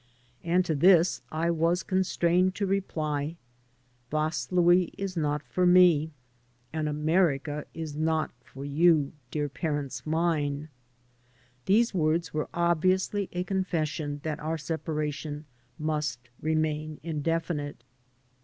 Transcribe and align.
And 0.43 0.65
to 0.65 0.73
this 0.73 1.21
I 1.31 1.51
was 1.51 1.83
constrained 1.83 2.55
to 2.55 2.65
reply, 2.65 3.37
"Vaslui 4.11 4.89
is 4.97 5.15
not 5.15 5.43
for 5.43 5.63
me, 5.67 6.11
and 6.73 6.89
America 6.89 7.65
is 7.75 7.95
not 7.95 8.31
for 8.43 8.65
you, 8.65 9.11
dear 9.29 9.47
parents 9.47 10.03
mine." 10.03 10.69
These 11.67 11.93
words 11.93 12.33
were 12.33 12.49
obviously 12.51 13.29
a 13.33 13.43
confes 13.43 13.85
sion 13.89 14.21
that 14.23 14.39
our 14.39 14.57
separation 14.57 15.45
must 15.77 16.31
remain 16.41 16.99
indefinite. 17.03 17.83